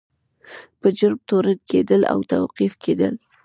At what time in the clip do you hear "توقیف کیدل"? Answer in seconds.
2.33-3.13